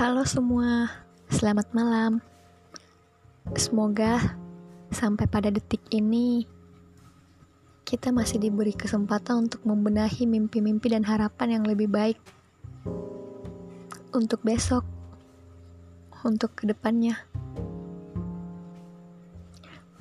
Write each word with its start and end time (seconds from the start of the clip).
Halo 0.00 0.24
semua, 0.24 0.88
selamat 1.28 1.76
malam. 1.76 2.24
Semoga 3.52 4.32
sampai 4.88 5.28
pada 5.28 5.52
detik 5.52 5.84
ini 5.92 6.48
kita 7.84 8.08
masih 8.08 8.40
diberi 8.40 8.72
kesempatan 8.72 9.44
untuk 9.44 9.60
membenahi 9.60 10.24
mimpi-mimpi 10.24 10.88
dan 10.88 11.04
harapan 11.04 11.60
yang 11.60 11.64
lebih 11.68 11.92
baik 11.92 12.16
untuk 14.16 14.40
besok, 14.40 14.88
untuk 16.24 16.56
ke 16.56 16.64
depannya. 16.64 17.20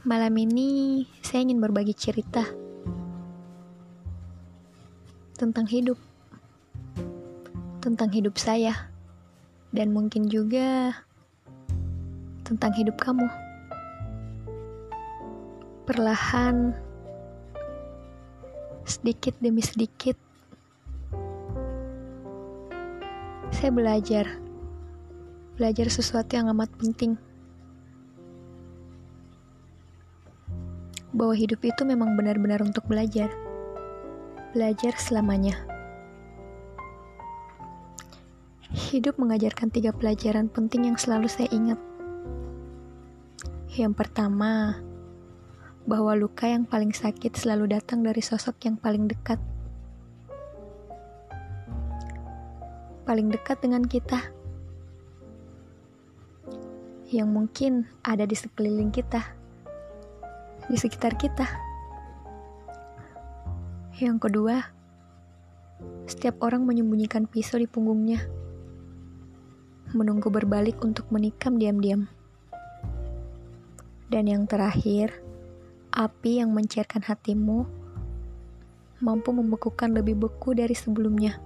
Malam 0.08 0.32
ini 0.40 1.04
saya 1.20 1.44
ingin 1.44 1.60
berbagi 1.60 1.92
cerita 1.92 2.48
tentang 5.36 5.68
hidup, 5.68 6.00
tentang 7.84 8.08
hidup 8.16 8.40
saya 8.40 8.89
dan 9.70 9.94
mungkin 9.94 10.26
juga 10.30 10.98
tentang 12.46 12.74
hidup 12.74 12.98
kamu. 12.98 13.30
Perlahan, 15.86 16.74
sedikit 18.86 19.34
demi 19.42 19.62
sedikit, 19.62 20.18
saya 23.54 23.70
belajar, 23.74 24.26
belajar 25.58 25.90
sesuatu 25.90 26.38
yang 26.38 26.50
amat 26.54 26.70
penting. 26.78 27.18
Bahwa 31.10 31.34
hidup 31.34 31.66
itu 31.66 31.82
memang 31.86 32.14
benar-benar 32.14 32.62
untuk 32.62 32.86
belajar, 32.86 33.34
belajar 34.54 34.94
selamanya. 35.02 35.79
Hidup 38.90 39.22
mengajarkan 39.22 39.70
tiga 39.70 39.94
pelajaran 39.94 40.50
penting 40.50 40.90
yang 40.90 40.98
selalu 40.98 41.30
saya 41.30 41.46
ingat. 41.54 41.78
Yang 43.70 43.94
pertama, 44.02 44.82
bahwa 45.86 46.18
luka 46.18 46.50
yang 46.50 46.66
paling 46.66 46.90
sakit 46.90 47.38
selalu 47.38 47.78
datang 47.78 48.02
dari 48.02 48.18
sosok 48.18 48.58
yang 48.66 48.82
paling 48.82 49.06
dekat. 49.06 49.38
Paling 53.06 53.30
dekat 53.30 53.62
dengan 53.62 53.86
kita. 53.86 54.26
Yang 57.14 57.30
mungkin 57.30 57.86
ada 58.02 58.26
di 58.26 58.34
sekeliling 58.34 58.90
kita. 58.90 59.22
Di 60.66 60.78
sekitar 60.82 61.14
kita. 61.14 61.46
Yang 64.02 64.18
kedua, 64.18 64.66
setiap 66.10 66.42
orang 66.42 66.66
menyembunyikan 66.66 67.30
pisau 67.30 67.62
di 67.62 67.70
punggungnya 67.70 68.39
menunggu 69.94 70.30
berbalik 70.30 70.82
untuk 70.86 71.10
menikam 71.10 71.58
diam-diam. 71.58 72.06
Dan 74.10 74.26
yang 74.26 74.50
terakhir, 74.50 75.14
api 75.94 76.42
yang 76.42 76.54
mencairkan 76.54 77.06
hatimu 77.06 77.66
mampu 79.00 79.32
membekukan 79.32 79.96
lebih 79.96 80.20
beku 80.20 80.52
dari 80.52 80.76
sebelumnya. 80.76 81.40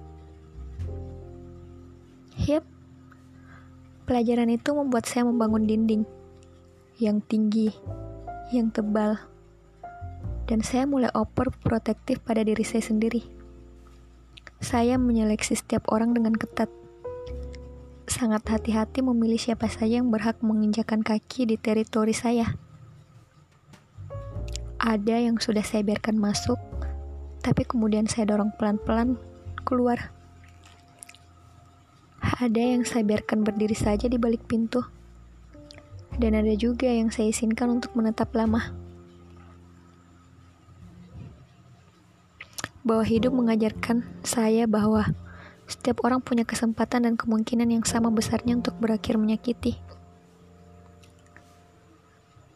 Yap, 2.43 2.65
pelajaran 4.09 4.49
itu 4.49 4.73
membuat 4.73 5.05
saya 5.05 5.29
membangun 5.29 5.69
dinding 5.69 6.03
yang 6.97 7.21
tinggi, 7.21 7.69
yang 8.49 8.73
tebal, 8.73 9.21
dan 10.49 10.65
saya 10.65 10.89
mulai 10.89 11.13
oper 11.13 11.53
protektif 11.61 12.19
pada 12.25 12.41
diri 12.41 12.65
saya 12.65 12.81
sendiri. 12.81 13.21
Saya 14.63 14.97
menyeleksi 14.97 15.53
setiap 15.53 15.87
orang 15.93 16.17
dengan 16.17 16.33
ketat 16.33 16.71
sangat 18.13 18.45
hati-hati 18.45 19.01
memilih 19.01 19.41
siapa 19.41 19.65
saja 19.65 19.97
yang 19.97 20.13
berhak 20.13 20.37
menginjakan 20.45 21.01
kaki 21.01 21.49
di 21.49 21.57
teritori 21.57 22.13
saya. 22.13 22.53
Ada 24.77 25.17
yang 25.17 25.41
sudah 25.41 25.65
saya 25.65 25.81
biarkan 25.81 26.21
masuk, 26.21 26.61
tapi 27.41 27.65
kemudian 27.65 28.05
saya 28.05 28.29
dorong 28.29 28.53
pelan-pelan 28.53 29.17
keluar. 29.65 30.13
Ada 32.21 32.77
yang 32.77 32.85
saya 32.85 33.01
biarkan 33.01 33.41
berdiri 33.41 33.73
saja 33.73 34.05
di 34.05 34.21
balik 34.21 34.45
pintu. 34.45 34.85
Dan 36.13 36.37
ada 36.37 36.53
juga 36.53 36.93
yang 36.93 37.09
saya 37.09 37.33
izinkan 37.33 37.81
untuk 37.81 37.97
menetap 37.97 38.29
lama. 38.37 38.77
Bahwa 42.85 43.01
hidup 43.01 43.33
mengajarkan 43.33 44.05
saya 44.21 44.69
bahwa 44.69 45.09
setiap 45.73 46.05
orang 46.05 46.21
punya 46.21 46.45
kesempatan 46.45 47.09
dan 47.09 47.17
kemungkinan 47.17 47.65
yang 47.65 47.81
sama 47.81 48.13
besarnya 48.13 48.53
untuk 48.61 48.77
berakhir 48.77 49.17
menyakiti. 49.17 49.81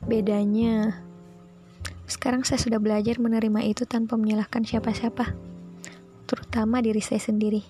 Bedanya, 0.06 1.02
sekarang 2.06 2.46
saya 2.46 2.62
sudah 2.62 2.78
belajar 2.78 3.18
menerima 3.18 3.66
itu 3.66 3.90
tanpa 3.90 4.22
menyalahkan 4.22 4.62
siapa-siapa, 4.62 5.34
terutama 6.30 6.78
diri 6.86 7.02
saya 7.02 7.18
sendiri. 7.18 7.66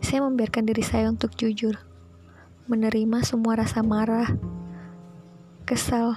Saya 0.00 0.24
membiarkan 0.24 0.64
diri 0.64 0.80
saya 0.80 1.12
untuk 1.12 1.36
jujur, 1.36 1.76
menerima 2.64 3.20
semua 3.20 3.60
rasa 3.60 3.84
marah, 3.84 4.32
kesal, 5.68 6.16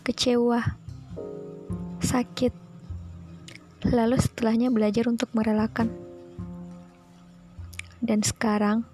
kecewa, 0.00 0.80
sakit, 2.00 2.63
lalu 3.88 4.16
setelahnya 4.16 4.72
belajar 4.72 5.04
untuk 5.08 5.28
merelakan. 5.36 5.92
Dan 8.04 8.20
sekarang, 8.24 8.84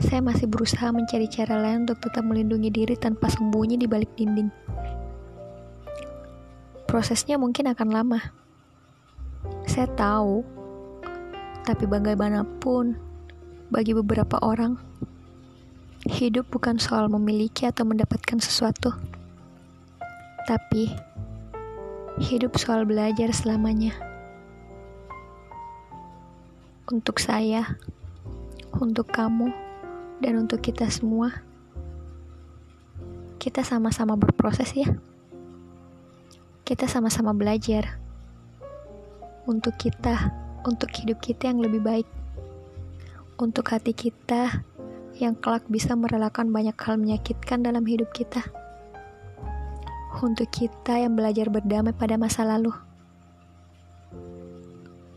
saya 0.00 0.24
masih 0.24 0.48
berusaha 0.48 0.88
mencari 0.92 1.28
cara 1.28 1.60
lain 1.60 1.84
untuk 1.84 2.00
tetap 2.00 2.24
melindungi 2.24 2.72
diri 2.72 2.96
tanpa 2.96 3.28
sembunyi 3.28 3.76
di 3.76 3.86
balik 3.88 4.12
dinding. 4.16 4.48
Prosesnya 6.88 7.40
mungkin 7.40 7.72
akan 7.72 7.88
lama. 7.88 8.20
Saya 9.64 9.88
tahu, 9.92 10.44
tapi 11.64 11.84
bagaimanapun, 11.88 12.96
bagi 13.72 13.96
beberapa 13.96 14.36
orang, 14.44 14.76
hidup 16.08 16.50
bukan 16.52 16.76
soal 16.76 17.08
memiliki 17.08 17.64
atau 17.64 17.86
mendapatkan 17.86 18.42
sesuatu, 18.42 18.92
tapi 20.44 20.92
Hidup 22.20 22.60
soal 22.60 22.84
belajar 22.84 23.32
selamanya. 23.32 23.96
Untuk 26.92 27.16
saya, 27.16 27.80
untuk 28.76 29.08
kamu, 29.08 29.48
dan 30.20 30.44
untuk 30.44 30.60
kita 30.60 30.92
semua, 30.92 31.40
kita 33.40 33.64
sama-sama 33.64 34.12
berproses 34.20 34.76
ya. 34.76 34.92
Kita 36.68 36.84
sama-sama 36.84 37.32
belajar 37.32 37.96
untuk 39.48 39.80
kita, 39.80 40.36
untuk 40.68 40.92
hidup 40.92 41.16
kita 41.16 41.48
yang 41.48 41.64
lebih 41.64 41.80
baik, 41.80 42.08
untuk 43.40 43.72
hati 43.72 43.96
kita 43.96 44.60
yang 45.16 45.32
kelak 45.40 45.64
bisa 45.72 45.96
merelakan 45.96 46.52
banyak 46.52 46.76
hal 46.76 47.00
menyakitkan 47.00 47.64
dalam 47.64 47.88
hidup 47.88 48.12
kita 48.12 48.44
untuk 50.22 50.46
kita 50.54 51.02
yang 51.02 51.18
belajar 51.18 51.50
berdamai 51.50 51.90
pada 51.90 52.14
masa 52.14 52.46
lalu. 52.46 52.70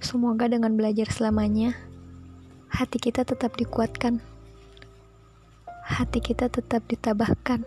Semoga 0.01 0.49
dengan 0.49 0.73
belajar 0.73 1.09
selamanya, 1.13 1.77
hati 2.69 2.97
kita 2.97 3.21
tetap 3.21 3.53
dikuatkan, 3.57 4.21
hati 5.85 6.19
kita 6.21 6.49
tetap 6.49 6.81
ditabahkan. 6.89 7.61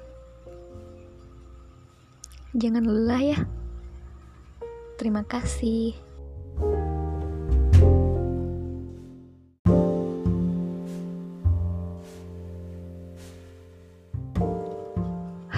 Jangan 2.58 2.84
lelah 2.86 3.22
ya. 3.22 3.38
Terima 4.98 5.22
kasih. 5.22 5.94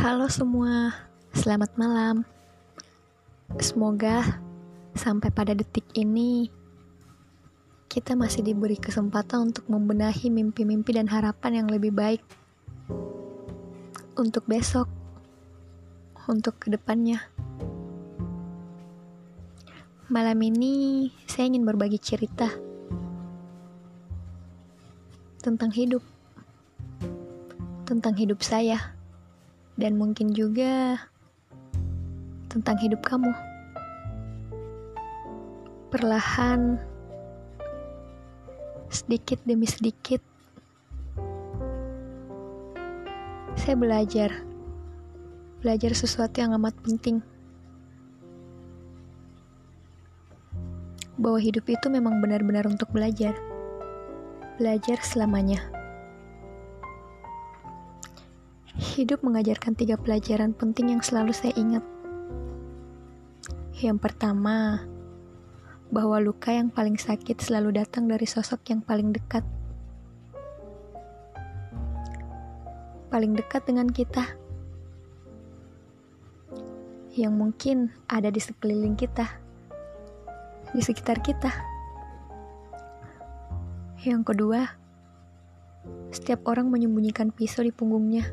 Halo 0.00 0.32
semua, 0.32 1.09
Selamat 1.40 1.72
malam. 1.80 2.28
Semoga 3.56 4.44
sampai 4.92 5.32
pada 5.32 5.56
detik 5.56 5.88
ini 5.96 6.52
kita 7.88 8.12
masih 8.12 8.44
diberi 8.44 8.76
kesempatan 8.76 9.48
untuk 9.48 9.64
membenahi 9.72 10.28
mimpi-mimpi 10.28 11.00
dan 11.00 11.08
harapan 11.08 11.64
yang 11.64 11.68
lebih 11.72 11.96
baik 11.96 12.20
untuk 14.20 14.44
besok, 14.44 14.84
untuk 16.28 16.60
ke 16.60 16.68
depannya. 16.76 17.24
Malam 20.12 20.44
ini 20.44 21.08
saya 21.24 21.48
ingin 21.48 21.64
berbagi 21.64 22.04
cerita 22.04 22.52
tentang 25.40 25.72
hidup, 25.72 26.04
tentang 27.88 28.12
hidup 28.12 28.44
saya, 28.44 28.92
dan 29.80 29.96
mungkin 29.96 30.36
juga 30.36 31.00
tentang 32.50 32.74
hidup 32.82 32.98
kamu. 33.06 33.30
sedikit 38.90 39.38
demi 39.46 39.70
sedikit, 39.70 40.18
saya 43.54 43.78
belajar. 43.78 44.30
Belajar 45.60 45.92
sesuatu 45.92 46.40
yang 46.40 46.56
amat 46.56 46.72
penting. 46.80 47.20
Bahwa 51.20 51.36
hidup 51.36 51.68
itu 51.68 51.86
memang 51.92 52.18
benar-benar 52.24 52.64
untuk 52.64 52.88
belajar. 52.90 53.36
Belajar 54.56 54.98
selamanya. 55.04 55.60
Hidup 58.80 59.20
mengajarkan 59.20 59.76
tiga 59.76 60.00
pelajaran 60.00 60.56
penting 60.56 60.96
yang 60.96 61.04
selalu 61.04 61.36
saya 61.36 61.52
ingat. 61.60 61.99
Yang 63.80 64.12
pertama, 64.12 64.84
bahwa 65.88 66.20
luka 66.20 66.52
yang 66.52 66.68
paling 66.68 67.00
sakit 67.00 67.40
selalu 67.40 67.80
datang 67.80 68.12
dari 68.12 68.28
sosok 68.28 68.60
yang 68.68 68.84
paling 68.84 69.08
dekat. 69.08 69.40
Paling 73.08 73.32
dekat 73.32 73.64
dengan 73.64 73.88
kita. 73.88 74.36
Yang 77.16 77.32
mungkin 77.32 77.76
ada 78.04 78.28
di 78.28 78.36
sekeliling 78.36 79.00
kita. 79.00 79.24
Di 80.76 80.84
sekitar 80.84 81.24
kita. 81.24 81.48
Yang 84.04 84.28
kedua, 84.28 84.60
setiap 86.12 86.44
orang 86.52 86.68
menyembunyikan 86.68 87.32
pisau 87.32 87.64
di 87.64 87.72
punggungnya. 87.72 88.28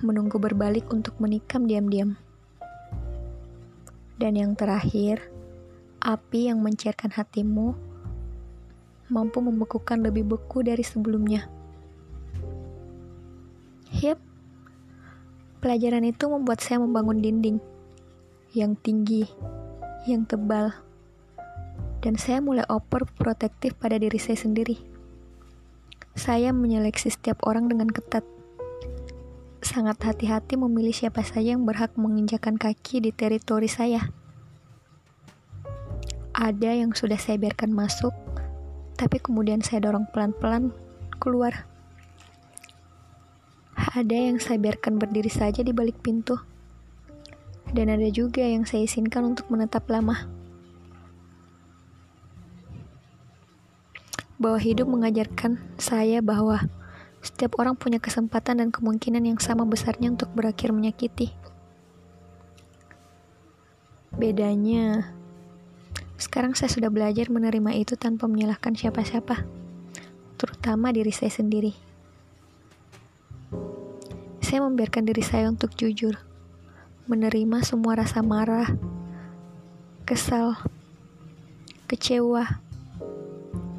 Menunggu 0.00 0.40
berbalik 0.40 0.88
untuk 0.88 1.20
menikam 1.20 1.68
diam-diam. 1.68 2.23
Dan 4.20 4.38
yang 4.38 4.54
terakhir, 4.54 5.20
api 5.98 6.52
yang 6.52 6.62
mencairkan 6.62 7.10
hatimu 7.10 7.74
mampu 9.12 9.38
membekukan 9.44 10.00
lebih 10.00 10.24
beku 10.24 10.64
dari 10.64 10.80
sebelumnya. 10.80 11.46
Yep, 14.00 14.18
pelajaran 15.62 16.04
itu 16.04 16.24
membuat 16.26 16.58
saya 16.64 16.82
membangun 16.82 17.22
dinding 17.22 17.58
yang 18.56 18.74
tinggi, 18.80 19.28
yang 20.08 20.26
tebal, 20.26 20.72
dan 22.04 22.20
saya 22.20 22.42
mulai 22.42 22.66
oper 22.68 23.06
protektif 23.16 23.72
pada 23.78 23.96
diri 23.96 24.18
saya 24.18 24.36
sendiri. 24.36 24.76
Saya 26.14 26.54
menyeleksi 26.54 27.10
setiap 27.10 27.42
orang 27.48 27.66
dengan 27.66 27.90
ketat. 27.90 28.33
Sangat 29.74 29.98
hati-hati 30.06 30.54
memilih 30.54 30.94
siapa 30.94 31.26
saja 31.26 31.50
yang 31.50 31.66
berhak 31.66 31.98
menginjakan 31.98 32.54
kaki 32.54 33.02
di 33.02 33.10
teritori 33.10 33.66
saya. 33.66 34.06
Ada 36.30 36.78
yang 36.78 36.94
sudah 36.94 37.18
saya 37.18 37.42
biarkan 37.42 37.74
masuk, 37.74 38.14
tapi 38.94 39.18
kemudian 39.18 39.66
saya 39.66 39.82
dorong 39.82 40.06
pelan-pelan 40.14 40.70
keluar. 41.18 41.66
Ada 43.74 44.14
yang 44.14 44.38
saya 44.38 44.62
biarkan 44.62 44.94
berdiri 44.94 45.26
saja 45.26 45.66
di 45.66 45.74
balik 45.74 45.98
pintu. 46.06 46.38
Dan 47.74 47.90
ada 47.90 48.06
juga 48.14 48.46
yang 48.46 48.62
saya 48.62 48.86
izinkan 48.86 49.34
untuk 49.34 49.50
menetap 49.50 49.90
lama. 49.90 50.30
Bahwa 54.38 54.62
hidup 54.62 54.86
mengajarkan 54.86 55.58
saya 55.82 56.22
bahwa 56.22 56.62
setiap 57.24 57.56
orang 57.56 57.72
punya 57.72 57.96
kesempatan 57.96 58.60
dan 58.60 58.68
kemungkinan 58.68 59.24
yang 59.24 59.40
sama 59.40 59.64
besarnya 59.64 60.12
untuk 60.12 60.28
berakhir 60.36 60.76
menyakiti. 60.76 61.32
Bedanya, 64.12 65.16
sekarang 66.20 66.52
saya 66.52 66.68
sudah 66.68 66.92
belajar 66.92 67.32
menerima 67.32 67.74
itu 67.80 67.96
tanpa 67.96 68.28
menyalahkan 68.28 68.76
siapa-siapa, 68.76 69.42
terutama 70.36 70.92
diri 70.92 71.10
saya 71.10 71.32
sendiri. 71.32 71.72
Saya 74.44 74.60
membiarkan 74.60 75.08
diri 75.08 75.24
saya 75.24 75.48
untuk 75.48 75.72
jujur, 75.74 76.20
menerima 77.08 77.64
semua 77.64 77.98
rasa 77.98 78.20
marah, 78.20 78.68
kesal, 80.04 80.60
kecewa, 81.88 82.60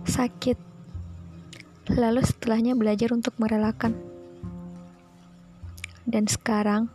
sakit, 0.04 0.75
lalu 1.94 2.26
setelahnya 2.26 2.74
belajar 2.74 3.14
untuk 3.14 3.38
merelakan. 3.38 3.94
Dan 6.06 6.26
sekarang, 6.26 6.90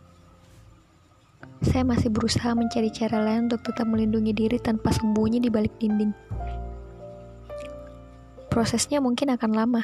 saya 1.61 1.83
masih 1.85 2.09
berusaha 2.09 2.51
mencari 2.55 2.89
cara 2.91 3.21
lain 3.21 3.47
untuk 3.51 3.61
tetap 3.63 3.85
melindungi 3.87 4.33
diri 4.33 4.57
tanpa 4.57 4.91
sembunyi 4.91 5.39
di 5.43 5.49
balik 5.51 5.75
dinding. 5.79 6.11
Prosesnya 8.51 8.99
mungkin 8.99 9.31
akan 9.31 9.51
lama. 9.55 9.83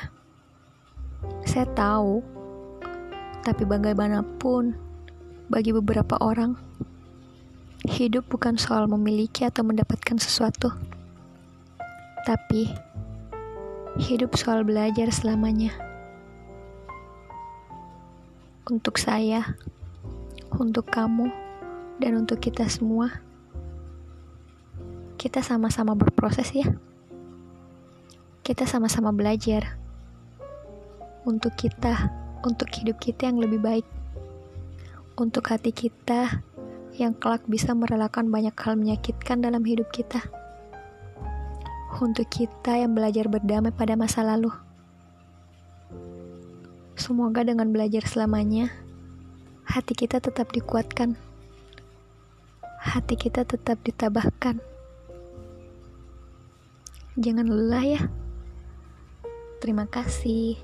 Saya 1.48 1.69
tahu, 1.71 2.19
tapi 3.45 3.63
bagaimanapun, 3.63 4.75
bagi 5.48 5.71
beberapa 5.71 6.19
orang, 6.19 6.60
hidup 7.88 8.27
bukan 8.27 8.60
soal 8.60 8.89
memiliki 8.92 9.48
atau 9.48 9.63
mendapatkan 9.63 10.19
sesuatu, 10.19 10.74
tapi 12.27 12.68
hidup 13.97 14.38
soal 14.38 14.61
belajar 14.61 15.09
selamanya. 15.09 15.73
Untuk 18.69 19.01
saya, 19.01 19.57
untuk 20.53 20.85
kamu 20.94 21.33
dan 21.97 22.21
untuk 22.21 22.38
kita 22.38 22.69
semua, 22.69 23.09
kita 25.17 25.41
sama-sama 25.41 25.97
berproses 25.97 26.53
ya. 26.53 26.69
Kita 28.45 28.69
sama-sama 28.69 29.09
belajar 29.09 29.81
untuk 31.25 31.57
kita, 31.57 32.13
untuk 32.45 32.69
hidup 32.69 33.01
kita 33.01 33.33
yang 33.33 33.41
lebih 33.41 33.59
baik. 33.59 33.88
Untuk 35.17 35.50
hati 35.50 35.73
kita 35.73 36.45
yang 37.01 37.17
kelak 37.17 37.41
bisa 37.50 37.73
merelakan 37.73 38.29
banyak 38.29 38.53
hal 38.53 38.77
menyakitkan 38.77 39.41
dalam 39.41 39.65
hidup 39.65 39.89
kita. 39.89 40.21
Untuk 41.97 42.29
kita 42.29 42.77
yang 42.77 42.94
belajar 42.94 43.25
berdamai 43.25 43.73
pada 43.73 43.97
masa 43.97 44.21
lalu. 44.21 44.53
Semoga 46.94 47.41
dengan 47.41 47.73
belajar 47.73 48.05
selamanya, 48.05 48.69
hati 49.65 49.97
kita 49.97 50.21
tetap 50.21 50.53
dikuatkan 50.53 51.17
hati 52.88 53.19
kita 53.19 53.44
tetap 53.44 53.83
ditabahkan. 53.83 54.63
Jangan 57.19 57.48
lelah 57.50 57.86
ya. 57.86 58.01
Terima 59.60 59.89
kasih. 59.89 60.55